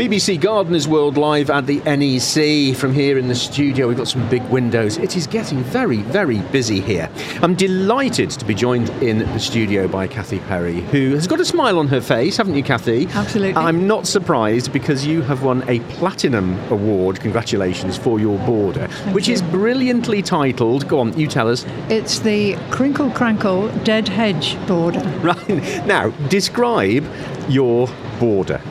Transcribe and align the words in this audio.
BBC 0.00 0.40
Gardeners 0.40 0.88
World 0.88 1.18
live 1.18 1.50
at 1.50 1.66
the 1.66 1.80
NEC. 1.80 2.74
From 2.74 2.94
here 2.94 3.18
in 3.18 3.28
the 3.28 3.34
studio, 3.34 3.86
we've 3.86 3.98
got 3.98 4.08
some 4.08 4.26
big 4.30 4.42
windows. 4.44 4.96
It 4.96 5.14
is 5.14 5.26
getting 5.26 5.62
very, 5.64 5.98
very 5.98 6.38
busy 6.38 6.80
here. 6.80 7.10
I'm 7.42 7.54
delighted 7.54 8.30
to 8.30 8.46
be 8.46 8.54
joined 8.54 8.88
in 9.02 9.18
the 9.18 9.38
studio 9.38 9.86
by 9.86 10.06
Cathy 10.06 10.38
Perry, 10.38 10.80
who 10.80 11.10
has 11.16 11.26
got 11.26 11.38
a 11.38 11.44
smile 11.44 11.78
on 11.78 11.86
her 11.88 12.00
face, 12.00 12.38
haven't 12.38 12.54
you, 12.54 12.62
Cathy? 12.62 13.08
Absolutely. 13.08 13.62
I'm 13.62 13.86
not 13.86 14.06
surprised 14.06 14.72
because 14.72 15.04
you 15.04 15.20
have 15.20 15.42
won 15.42 15.68
a 15.68 15.80
Platinum 15.80 16.58
Award. 16.70 17.20
Congratulations 17.20 17.98
for 17.98 18.18
your 18.18 18.38
border, 18.46 18.88
Thank 18.88 19.14
which 19.14 19.28
you. 19.28 19.34
is 19.34 19.42
brilliantly 19.42 20.22
titled. 20.22 20.88
Go 20.88 21.00
on, 21.00 21.12
you 21.18 21.26
tell 21.26 21.46
us. 21.46 21.66
It's 21.90 22.20
the 22.20 22.54
Crinkle 22.70 23.10
Crankle 23.10 23.84
Dead 23.84 24.08
Hedge 24.08 24.56
border. 24.66 25.00
Right 25.20 25.86
now, 25.86 26.08
describe 26.30 27.04
your 27.50 27.86
border. 28.18 28.62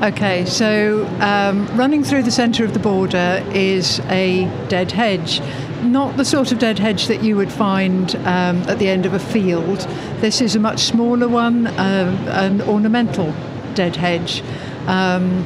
Okay, 0.00 0.44
so 0.44 1.04
um, 1.18 1.66
running 1.76 2.04
through 2.04 2.22
the 2.22 2.30
centre 2.30 2.64
of 2.64 2.72
the 2.72 2.78
border 2.78 3.44
is 3.52 3.98
a 4.06 4.44
dead 4.68 4.92
hedge. 4.92 5.40
Not 5.82 6.16
the 6.16 6.24
sort 6.24 6.52
of 6.52 6.60
dead 6.60 6.78
hedge 6.78 7.08
that 7.08 7.24
you 7.24 7.36
would 7.36 7.50
find 7.50 8.14
um, 8.18 8.58
at 8.68 8.78
the 8.78 8.86
end 8.86 9.06
of 9.06 9.14
a 9.14 9.18
field. 9.18 9.80
This 10.20 10.40
is 10.40 10.54
a 10.54 10.60
much 10.60 10.82
smaller 10.84 11.26
one, 11.26 11.66
uh, 11.66 12.16
an 12.30 12.62
ornamental 12.62 13.34
dead 13.74 13.96
hedge. 13.96 14.44
Um, 14.86 15.44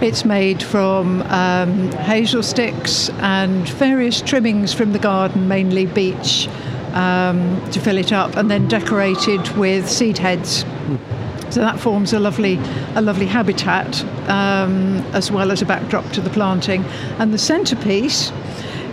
it's 0.00 0.24
made 0.24 0.62
from 0.62 1.22
um, 1.22 1.90
hazel 1.90 2.44
sticks 2.44 3.08
and 3.18 3.68
various 3.70 4.22
trimmings 4.22 4.72
from 4.72 4.92
the 4.92 5.00
garden, 5.00 5.48
mainly 5.48 5.86
beech, 5.86 6.46
um, 6.92 7.60
to 7.72 7.80
fill 7.80 7.98
it 7.98 8.12
up, 8.12 8.36
and 8.36 8.48
then 8.48 8.68
decorated 8.68 9.48
with 9.56 9.90
seed 9.90 10.18
heads. 10.18 10.64
So 11.50 11.60
that 11.60 11.80
forms 11.80 12.12
a 12.12 12.20
lovely, 12.20 12.58
a 12.94 13.02
lovely 13.02 13.26
habitat 13.26 14.04
um, 14.28 14.98
as 15.12 15.30
well 15.30 15.50
as 15.50 15.62
a 15.62 15.66
backdrop 15.66 16.10
to 16.12 16.20
the 16.20 16.30
planting. 16.30 16.84
And 17.18 17.32
the 17.34 17.38
centrepiece 17.38 18.32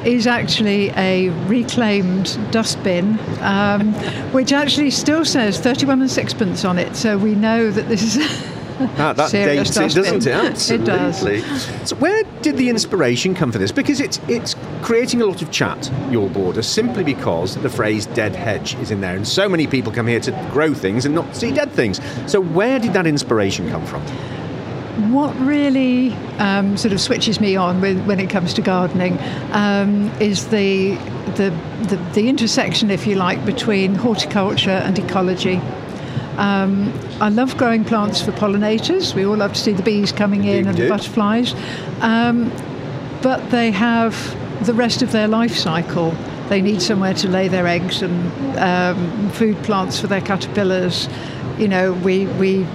is 0.05 0.25
actually 0.25 0.89
a 0.91 1.29
reclaimed 1.47 2.39
dustbin, 2.51 3.19
um, 3.41 3.93
which 4.31 4.53
actually 4.53 4.91
still 4.91 5.25
says 5.25 5.59
31 5.59 6.01
and 6.01 6.09
sixpence 6.09 6.63
on 6.65 6.77
it. 6.79 6.95
So 6.95 7.17
we 7.17 7.35
know 7.35 7.71
that 7.71 7.87
this 7.87 8.15
is. 8.15 8.47
Ah, 8.79 9.11
that 9.11 9.31
Serious 9.31 9.71
dates 9.71 9.95
it, 9.95 9.97
doesn't 9.97 10.27
it? 10.27 10.31
dustbin. 10.31 10.81
It 10.81 10.85
does. 10.85 11.25
Absolutely. 11.25 11.85
So, 11.87 11.95
where 11.95 12.23
did 12.43 12.57
the 12.57 12.69
inspiration 12.69 13.33
come 13.33 13.51
for 13.51 13.57
this? 13.57 13.71
Because 13.71 13.99
it's 13.99 14.19
it's 14.27 14.53
creating 14.87 15.21
a 15.21 15.25
lot 15.25 15.41
of 15.41 15.51
chat, 15.51 15.91
your 16.09 16.29
border, 16.29 16.61
simply 16.61 17.03
because 17.03 17.55
the 17.55 17.69
phrase 17.69 18.05
"dead 18.05 18.33
hedge" 18.33 18.73
is 18.75 18.89
in 18.89 19.01
there, 19.01 19.17
and 19.17 19.27
so 19.27 19.49
many 19.49 19.67
people 19.67 19.91
come 19.91 20.07
here 20.07 20.21
to 20.21 20.31
grow 20.49 20.73
things 20.73 21.03
and 21.05 21.13
not 21.13 21.35
see 21.35 21.51
dead 21.51 21.69
things. 21.73 21.99
So, 22.25 22.39
where 22.39 22.79
did 22.79 22.93
that 22.93 23.05
inspiration 23.05 23.69
come 23.69 23.85
from? 23.85 24.01
What 25.11 25.35
really 25.41 26.13
um, 26.39 26.77
sort 26.77 26.93
of 26.93 27.01
switches 27.01 27.41
me 27.41 27.57
on 27.57 27.81
with, 27.81 28.01
when 28.05 28.21
it 28.21 28.29
comes 28.29 28.53
to 28.53 28.61
gardening 28.61 29.17
um, 29.51 30.09
is 30.21 30.47
the, 30.47 30.95
the, 31.35 31.53
the, 31.89 31.97
the 32.13 32.29
intersection, 32.29 32.89
if 32.89 33.05
you 33.05 33.15
like, 33.15 33.45
between 33.45 33.93
horticulture 33.93 34.69
and 34.69 34.97
ecology. 34.97 35.57
Um, 36.37 36.93
I 37.19 37.27
love 37.27 37.57
growing 37.57 37.83
plants 37.83 38.21
for 38.21 38.31
pollinators. 38.31 39.13
We 39.13 39.25
all 39.25 39.35
love 39.35 39.51
to 39.51 39.59
see 39.59 39.73
the 39.73 39.83
bees 39.83 40.13
coming 40.13 40.45
in 40.45 40.65
and 40.65 40.77
the 40.77 40.87
butterflies. 40.87 41.53
Um, 41.99 42.53
but 43.21 43.51
they 43.51 43.71
have 43.71 44.15
the 44.61 44.73
rest 44.73 45.01
of 45.01 45.11
their 45.11 45.27
life 45.27 45.55
cycle. 45.55 46.11
They 46.49 46.61
need 46.61 46.81
somewhere 46.81 47.13
to 47.15 47.27
lay 47.27 47.47
their 47.47 47.67
eggs 47.67 48.01
and 48.01 48.57
um, 48.57 49.29
food 49.31 49.57
plants 49.63 49.99
for 49.99 50.07
their 50.07 50.21
caterpillars. 50.21 51.09
You 51.57 51.67
know, 51.67 51.93
we, 51.93 52.25
we, 52.25 52.65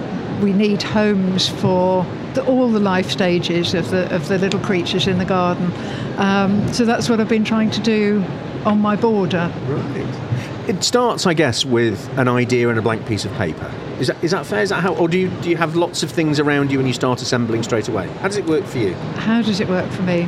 we 0.41 0.53
need 0.53 0.83
homes 0.83 1.49
for 1.49 2.05
the, 2.33 2.45
all 2.45 2.69
the 2.69 2.79
life 2.79 3.09
stages 3.09 3.73
of 3.73 3.89
the, 3.89 4.13
of 4.13 4.27
the 4.27 4.37
little 4.37 4.59
creatures 4.59 5.07
in 5.07 5.17
the 5.17 5.25
garden. 5.25 5.71
Um, 6.17 6.71
so 6.73 6.85
that's 6.85 7.09
what 7.09 7.19
I've 7.19 7.29
been 7.29 7.45
trying 7.45 7.71
to 7.71 7.81
do 7.81 8.23
on 8.65 8.79
my 8.79 8.95
border. 8.95 9.51
Right. 9.67 10.69
It 10.69 10.83
starts, 10.83 11.25
I 11.25 11.33
guess, 11.33 11.65
with 11.65 12.07
an 12.17 12.27
idea 12.27 12.69
and 12.69 12.79
a 12.79 12.81
blank 12.81 13.05
piece 13.05 13.25
of 13.25 13.33
paper. 13.33 13.69
Is 13.99 14.07
that, 14.07 14.23
is 14.23 14.31
that 14.31 14.45
fair? 14.45 14.61
Is 14.61 14.69
that 14.69 14.81
how, 14.81 14.95
or 14.95 15.07
do 15.07 15.17
you 15.17 15.29
do 15.41 15.49
you 15.49 15.57
have 15.57 15.75
lots 15.75 16.03
of 16.03 16.11
things 16.11 16.39
around 16.39 16.71
you 16.71 16.79
and 16.79 16.87
you 16.87 16.93
start 16.93 17.21
assembling 17.21 17.63
straight 17.63 17.89
away? 17.89 18.07
How 18.07 18.27
does 18.27 18.37
it 18.37 18.45
work 18.45 18.63
for 18.65 18.77
you? 18.77 18.93
How 18.93 19.41
does 19.41 19.59
it 19.59 19.67
work 19.67 19.89
for 19.91 20.03
me? 20.03 20.27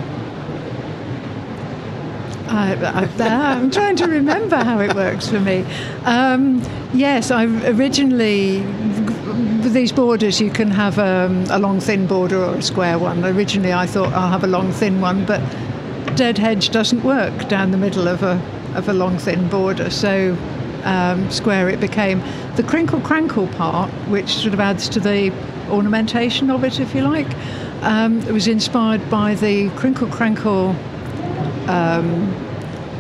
I, 2.56 3.10
I'm 3.20 3.72
trying 3.72 3.96
to 3.98 4.08
remember 4.08 4.56
how 4.58 4.80
it 4.80 4.96
works 4.96 5.28
for 5.28 5.40
me. 5.40 5.66
Um, 6.04 6.62
yes, 6.94 7.32
I 7.32 7.46
originally 7.46 8.62
with 8.62 9.74
these 9.74 9.92
borders 9.92 10.40
you 10.40 10.50
can 10.50 10.72
have 10.72 10.98
um, 11.00 11.46
a 11.50 11.60
long 11.60 11.80
thin 11.80 12.08
border 12.08 12.44
or 12.44 12.56
a 12.56 12.62
square 12.62 12.98
one. 13.00 13.26
Originally 13.26 13.74
I 13.74 13.86
thought 13.86 14.14
I'll 14.14 14.30
have 14.30 14.44
a 14.44 14.48
long 14.48 14.72
thin 14.72 15.02
one, 15.02 15.26
but 15.26 15.42
dead 16.16 16.38
hedge 16.38 16.70
doesn't 16.70 17.04
work 17.04 17.48
down 17.50 17.72
the 17.72 17.78
middle 17.78 18.08
of 18.08 18.24
a 18.24 18.42
of 18.76 18.90
a 18.90 18.94
long 18.94 19.18
thin 19.18 19.50
border. 19.50 19.90
So 19.90 20.38
um, 20.84 21.30
square 21.32 21.70
it 21.70 21.80
became. 21.80 22.22
The 22.56 22.64
crinkle 22.64 23.00
crankle 23.00 23.54
part, 23.58 23.90
which 24.10 24.30
sort 24.30 24.54
of 24.54 24.60
adds 24.60 24.88
to 24.90 25.00
the 25.00 25.34
ornamentation 25.70 26.50
of 26.52 26.64
it, 26.64 26.80
if 26.80 26.94
you 26.94 27.02
like, 27.02 27.28
um, 27.82 28.20
it 28.22 28.32
was 28.32 28.48
inspired 28.48 29.10
by 29.10 29.36
the 29.36 29.70
crinkle 29.72 30.08
crankle 30.08 30.76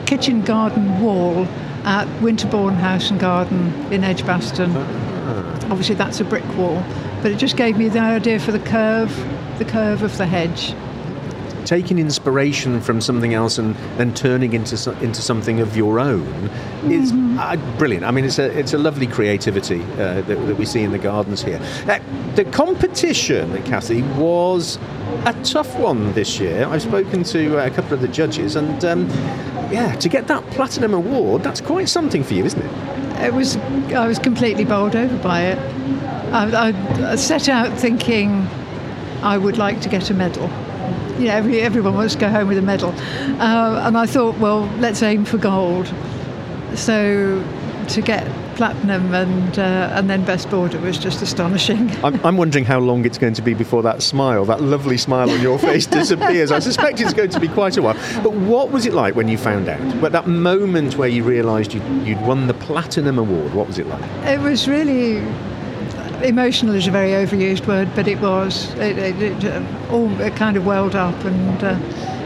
kitchen 0.05 0.41
garden 0.41 1.01
wall 1.01 1.45
at 1.83 2.07
Winterbourne 2.21 2.75
House 2.75 3.11
and 3.11 3.19
Garden 3.19 3.73
in 3.91 4.03
Edgbaston. 4.03 4.75
Obviously, 5.71 5.95
that's 5.95 6.19
a 6.19 6.23
brick 6.23 6.45
wall, 6.55 6.83
but 7.21 7.31
it 7.31 7.37
just 7.37 7.57
gave 7.57 7.77
me 7.77 7.89
the 7.89 7.99
idea 7.99 8.39
for 8.39 8.51
the 8.51 8.59
curve, 8.59 9.09
the 9.57 9.65
curve 9.65 10.03
of 10.03 10.15
the 10.17 10.25
hedge. 10.25 10.75
taking 11.65 11.99
inspiration 11.99 12.79
from 12.79 13.01
something 13.01 13.33
else 13.33 13.57
and 13.57 13.75
then 13.97 14.13
turning 14.13 14.53
into 14.53 14.75
into 15.01 15.21
something 15.21 15.59
of 15.59 15.75
your 15.75 15.99
own 15.99 16.49
is 16.85 17.11
uh, 17.39 17.55
brilliant. 17.77 18.05
I 18.05 18.11
mean, 18.11 18.25
it's 18.25 18.39
a 18.39 18.57
it's 18.57 18.73
a 18.73 18.77
lovely 18.77 19.07
creativity 19.07 19.81
uh, 19.93 20.21
that, 20.21 20.25
that 20.47 20.57
we 20.57 20.65
see 20.65 20.83
in 20.83 20.91
the 20.91 20.99
gardens 20.99 21.43
here. 21.43 21.59
Uh, 21.87 21.99
the 22.35 22.45
competition, 22.45 23.61
Cathy, 23.63 24.03
was 24.17 24.77
a 25.25 25.33
tough 25.43 25.77
one 25.79 26.13
this 26.13 26.39
year. 26.39 26.65
I've 26.67 26.81
spoken 26.81 27.23
to 27.23 27.59
uh, 27.59 27.65
a 27.65 27.69
couple 27.71 27.93
of 27.93 28.01
the 28.01 28.07
judges, 28.07 28.55
and 28.55 28.83
um, 28.85 29.09
yeah, 29.71 29.95
to 29.95 30.09
get 30.09 30.27
that 30.27 30.43
platinum 30.51 30.93
award, 30.93 31.43
that's 31.43 31.61
quite 31.61 31.89
something 31.89 32.23
for 32.23 32.33
you, 32.33 32.45
isn't 32.45 32.61
it? 32.61 33.25
It 33.25 33.33
was 33.33 33.57
I 33.93 34.07
was 34.07 34.19
completely 34.19 34.65
bowled 34.65 34.95
over 34.95 35.17
by 35.17 35.41
it. 35.43 35.57
I, 36.33 36.73
I, 37.11 37.15
set 37.15 37.47
out 37.47 37.77
thinking 37.77 38.45
I 39.21 39.37
would 39.37 39.57
like 39.57 39.79
to 39.81 39.89
get 39.89 40.09
a 40.09 40.13
medal. 40.13 40.49
You 41.17 41.27
know, 41.27 41.35
every, 41.35 41.61
everyone 41.61 41.93
wants 41.93 42.13
to 42.15 42.19
go 42.19 42.29
home 42.29 42.47
with 42.49 42.57
a 42.57 42.61
medal, 42.61 42.89
uh, 42.89 43.83
and 43.85 43.97
I 43.97 44.05
thought, 44.05 44.37
well, 44.37 44.65
let's 44.79 45.01
aim 45.01 45.23
for 45.23 45.37
gold. 45.37 45.93
So 46.75 47.41
to 47.87 48.01
get 48.01 48.27
platinum 48.55 49.13
and 49.13 49.59
uh, 49.59 49.91
and 49.93 50.09
then 50.09 50.23
best 50.25 50.49
border 50.49 50.79
was 50.79 50.97
just 50.97 51.21
astonishing. 51.21 51.91
I'm, 52.03 52.23
I'm 52.25 52.37
wondering 52.37 52.65
how 52.65 52.79
long 52.79 53.05
it's 53.05 53.17
going 53.17 53.33
to 53.35 53.41
be 53.41 53.53
before 53.53 53.83
that 53.83 54.01
smile, 54.01 54.45
that 54.45 54.61
lovely 54.61 54.97
smile 54.97 55.29
on 55.29 55.41
your 55.41 55.59
face, 55.59 55.85
disappears. 56.01 56.51
I 56.51 56.59
suspect 56.59 56.99
it's 57.01 57.13
going 57.13 57.29
to 57.29 57.39
be 57.39 57.47
quite 57.47 57.77
a 57.77 57.81
while. 57.81 57.95
But 58.23 58.33
what 58.33 58.71
was 58.71 58.85
it 58.85 58.93
like 58.93 59.15
when 59.15 59.27
you 59.27 59.37
found 59.37 59.67
out? 59.69 60.01
But 60.01 60.11
that 60.13 60.27
moment 60.27 60.97
where 60.97 61.09
you 61.09 61.23
realised 61.23 61.73
you'd, 61.73 62.07
you'd 62.07 62.21
won 62.21 62.47
the 62.47 62.53
Platinum 62.53 63.19
Award, 63.19 63.53
what 63.53 63.67
was 63.67 63.79
it 63.79 63.87
like? 63.87 64.03
It 64.25 64.39
was 64.39 64.67
really 64.67 65.17
emotional 66.23 66.73
is 66.75 66.87
a 66.87 66.91
very 66.91 67.11
overused 67.11 67.67
word, 67.67 67.89
but 67.95 68.07
it 68.07 68.19
was. 68.19 68.73
It, 68.75 68.97
it, 68.97 69.21
it 69.21 69.45
uh, 69.45 69.63
all 69.91 70.09
it 70.21 70.35
kind 70.35 70.57
of 70.57 70.65
welled 70.65 70.95
up, 70.95 71.23
and 71.25 71.63
uh, 71.63 71.79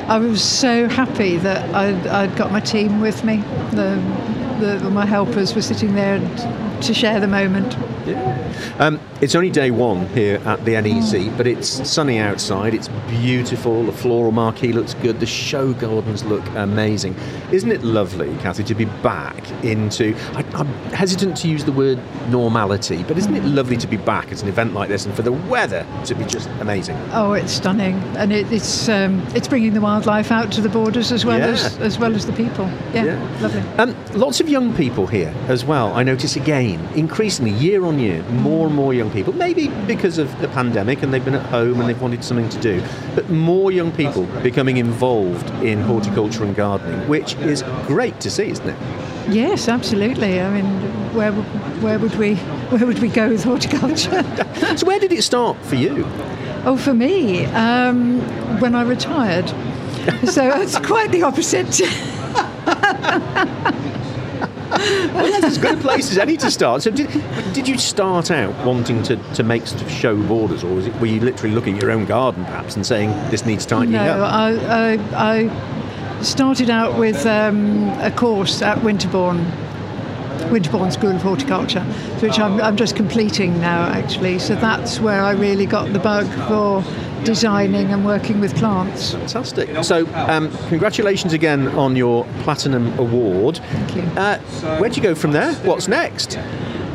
I 0.07 0.17
was 0.17 0.44
so 0.44 0.88
happy 0.88 1.38
that 1.38 1.73
I'd, 1.75 2.07
I'd 2.07 2.35
got 2.35 2.51
my 2.51 2.59
team 2.59 3.00
with 3.00 3.23
me. 3.23 3.38
The, 3.72 4.01
the, 4.59 4.90
my 4.90 5.06
helpers 5.06 5.56
were 5.56 5.62
sitting 5.62 5.96
there 5.96 6.20
to 6.81 6.94
share 6.94 7.20
the 7.20 7.28
moment. 7.28 7.75
Um, 8.80 9.00
it's 9.22 9.36
only 9.36 9.50
day 9.50 9.72
one 9.72 10.08
here 10.09 10.38
at 10.46 10.64
the 10.66 10.80
NEC, 10.81 11.36
but 11.38 11.46
it's 11.47 11.68
sunny 11.90 12.20
outside. 12.20 12.73
It's 12.73 12.88
beautiful. 13.09 13.84
The 13.84 13.91
floral 13.91 14.32
marquee 14.32 14.72
looks 14.72 14.94
good. 14.96 15.20
The 15.20 15.26
show 15.26 15.73
gardens 15.73 16.23
look 16.23 16.46
amazing. 16.56 17.16
Isn't 17.52 17.72
it 17.72 17.84
lovely, 17.84 18.35
Cathy, 18.38 18.64
to 18.66 18.76
be 18.76 18.85
back 18.85 19.50
into? 19.64 20.16
I, 20.34 20.44
I'm 20.53 20.67
hesitant 20.94 21.35
to 21.38 21.47
use 21.50 21.66
the 21.66 21.72
word 21.72 22.00
normality, 22.29 23.03
but 23.03 23.17
isn't 23.17 23.35
it 23.35 23.44
lovely 23.44 23.78
to 23.78 23.88
be 23.88 23.97
back 23.97 24.32
at 24.32 24.41
an 24.41 24.47
event 24.50 24.73
like 24.73 24.90
this 24.90 25.06
and 25.06 25.14
for 25.16 25.22
the 25.22 25.32
weather 25.34 25.85
to 26.06 26.16
be 26.16 26.23
just 26.26 26.50
amazing? 26.61 26.96
Oh, 27.11 27.34
it's 27.34 27.52
stunning, 27.53 27.96
and 28.17 28.32
it, 28.32 28.52
it's 28.52 28.88
um, 28.90 29.22
it's 29.35 29.47
bringing 29.47 29.73
the 29.73 29.82
wildlife 29.82 30.32
out 30.32 30.52
to 30.53 30.61
the 30.61 30.70
borders 30.70 31.11
as 31.11 31.26
well 31.26 31.40
Yeah. 31.40 31.47
as 31.47 31.78
as 31.79 32.00
well 32.00 32.16
as 32.16 32.26
the 32.26 32.34
people. 32.34 32.66
Yeah, 32.94 33.06
Yeah. 33.06 33.38
lovely. 33.41 33.61
Um, 33.78 33.96
lots 34.14 34.40
of 34.40 34.47
young 34.50 34.73
people 34.76 35.08
here 35.08 35.34
as 35.47 35.66
well. 35.66 35.94
I 35.94 36.03
notice 36.03 36.35
again, 36.35 36.79
increasingly, 36.96 37.52
year 37.52 37.84
on 37.85 37.98
year, 37.99 38.23
more 38.23 38.67
and 38.67 38.75
more 38.75 38.93
young 38.93 39.11
people. 39.11 39.34
Maybe 39.34 39.67
because 39.87 40.17
of 40.17 40.40
the 40.41 40.47
pandemic 40.49 41.03
and 41.03 41.13
they've 41.13 41.23
been 41.23 41.35
at 41.35 41.46
home 41.47 41.79
and 41.79 41.90
they've 41.90 42.01
wanted 42.01 42.23
something 42.23 42.49
to 42.49 42.59
do, 42.59 42.84
but 43.16 43.29
more 43.29 43.72
young 43.72 43.91
people 43.91 44.25
becoming 44.41 44.78
involved 44.78 45.49
in 45.63 45.81
horticulture 45.81 46.43
and 46.43 46.55
gardening, 46.55 47.07
which 47.07 47.35
is 47.35 47.63
great 47.87 48.19
to 48.22 48.29
see, 48.29 48.49
isn't 48.49 48.69
it? 48.69 48.78
Yes, 49.29 49.67
absolutely. 49.67 50.41
I 50.41 50.49
mean, 50.49 50.66
where 51.13 51.31
would- 51.34 51.46
where 51.84 51.97
would 51.99 52.16
we 52.16 52.35
where 52.72 52.85
would 52.85 52.99
we 52.99 53.07
go 53.07 53.29
with 53.29 53.43
horticulture? 53.43 54.23
So, 54.78 54.85
where 54.85 54.99
did 54.99 55.11
it 55.11 55.23
start 55.23 55.57
for 55.66 55.75
you? 55.75 56.05
Oh, 56.66 56.78
for 56.78 56.93
me, 56.93 57.46
um, 57.46 58.19
when 58.59 58.75
I 58.75 58.84
retired. 58.84 59.49
so 60.29 60.59
it's 60.61 60.78
quite 60.79 61.11
the 61.11 61.23
opposite. 61.23 61.79
well, 65.14 65.31
that's 65.31 65.46
as 65.46 65.58
good 65.58 65.78
a 65.78 65.81
place 65.81 66.11
as 66.11 66.17
any 66.17 66.37
to 66.37 66.49
start. 66.49 66.84
So, 66.84 66.91
did, 66.91 67.09
did 67.53 67.67
you 67.67 67.78
start 67.78 68.31
out 68.31 68.53
wanting 68.66 69.03
to, 69.03 69.16
to 69.34 69.43
make 69.43 69.67
sort 69.67 69.81
of 69.81 69.91
show 69.91 70.16
borders, 70.23 70.64
or 70.64 70.73
was 70.73 70.87
it, 70.87 70.96
were 70.96 71.08
you 71.08 71.20
literally 71.20 71.53
looking 71.53 71.76
at 71.76 71.81
your 71.81 71.91
own 71.91 72.05
garden 72.05 72.46
perhaps 72.46 72.76
and 72.76 72.85
saying 72.85 73.09
this 73.29 73.46
needs 73.46 73.66
tightening 73.66 73.93
no, 73.93 74.23
up? 74.23 74.34
I, 74.34 74.97
I, 75.16 75.47
I 75.47 76.23
started 76.23 76.70
out 76.70 76.97
with 76.97 77.26
um, 77.26 77.90
a 77.99 78.11
course 78.11 78.61
at 78.61 78.81
Winterbourne. 78.84 79.46
Winterbourne 80.52 80.90
School 80.90 81.11
of 81.11 81.22
Horticulture, 81.22 81.84
which 82.22 82.40
I'm, 82.40 82.61
I'm 82.61 82.78
just 82.78 82.96
completing 82.96 83.59
now 83.59 83.84
actually. 83.84 84.40
So 84.40 84.55
that's 84.55 84.99
where 84.99 85.22
I 85.22 85.32
really 85.32 85.66
got 85.66 85.91
the 85.91 85.99
bug 85.99 86.25
for 86.47 86.82
designing 87.24 87.92
and 87.92 88.06
working 88.06 88.40
with 88.40 88.56
plants. 88.56 89.12
Fantastic. 89.12 89.84
So, 89.84 90.08
um, 90.14 90.50
congratulations 90.70 91.34
again 91.34 91.68
on 91.70 91.96
your 91.96 92.26
Platinum 92.44 92.98
Award. 93.00 93.58
Thank 93.58 93.96
you. 93.96 94.02
Uh, 94.18 94.40
where'd 94.80 94.96
you 94.96 95.04
go 95.04 95.16
from 95.16 95.32
there? 95.32 95.54
What's 95.56 95.88
next? 95.88 96.38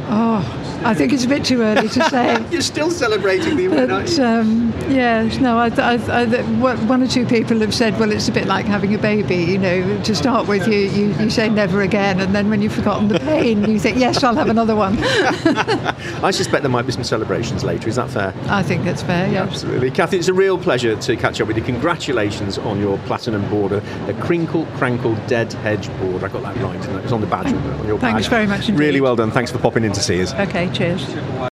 Oh, 0.07 0.65
I 0.85 0.93
think 0.93 1.13
it's 1.13 1.25
a 1.25 1.29
bit 1.29 1.45
too 1.45 1.63
early 1.63 1.89
to 1.89 2.11
say. 2.11 2.45
You're 2.51 2.61
still 2.61 2.91
celebrating 2.91 3.57
the 3.57 3.67
award, 3.67 3.89
but, 3.89 4.19
um, 4.19 4.73
yeah, 4.89 5.23
no, 5.41 5.57
I, 5.57 5.69
I, 5.69 5.95
I, 5.95 6.43
one 6.43 7.03
or 7.03 7.07
two 7.07 7.25
people 7.25 7.59
have 7.61 7.75
said, 7.75 7.99
well, 7.99 8.13
it's 8.13 8.29
a 8.29 8.33
bit 8.33 8.47
like 8.47 8.67
having 8.67 8.95
a 8.95 8.99
baby. 8.99 9.37
You 9.37 9.59
know, 9.59 10.03
to 10.03 10.15
start 10.15 10.47
with, 10.47 10.69
you, 10.69 10.81
you, 10.81 11.15
you 11.15 11.31
say 11.31 11.49
never 11.49 11.81
again, 11.81 12.21
and 12.21 12.35
then 12.35 12.51
when 12.51 12.61
you've 12.61 12.75
forgotten 12.75 13.09
the 13.09 13.19
pain, 13.19 13.65
you 13.65 13.79
think, 13.79 13.97
yes, 13.97 14.23
I'll 14.23 14.35
have 14.35 14.51
another 14.51 14.77
one. 14.77 14.99
I 16.23 16.31
suspect 16.31 16.63
there 16.63 16.71
might 16.71 16.87
be 16.87 16.93
some 16.93 17.05
celebrations 17.05 17.65
later. 17.65 17.89
Is 17.89 17.97
that 17.97 18.11
fair? 18.11 18.35
I 18.49 18.63
think 18.63 18.85
that's 18.85 19.03
fair, 19.03 19.31
yeah. 19.33 19.45
Absolutely. 19.45 19.91
Cathy, 19.91 20.19
it's 20.19 20.29
a 20.29 20.35
real 20.35 20.59
pleasure 20.59 20.97
to 20.97 21.17
catch 21.17 21.41
up 21.41 21.49
with 21.49 21.57
you. 21.57 21.63
Congratulations 21.63 22.59
on 22.59 22.79
your 22.79 22.99
platinum 22.99 23.49
border, 23.49 23.81
the 24.07 24.15
Crinkle 24.15 24.67
Crankle 24.77 25.15
Dead 25.29 25.51
Hedge 25.55 25.89
board. 25.99 26.25
I 26.25 26.29
got 26.29 26.43
that 26.43 26.57
right, 26.59 26.77
it? 26.77 26.89
it 26.91 27.03
was 27.03 27.13
on 27.13 27.23
the 27.23 27.27
badge 27.27 27.47
on 27.47 27.87
your 27.87 27.99
Thanks 27.99 28.27
very 28.27 28.47
much 28.47 28.69
indeed. 28.69 28.81
Really 28.81 29.01
well 29.01 29.17
done. 29.17 29.31
Thanks 29.31 29.51
for 29.51 29.59
popping 29.59 29.85
in 29.85 29.94
to 29.95 30.03
see 30.03 30.23
us. 30.23 30.33
Okay, 30.35 30.71
cheers. 30.73 31.05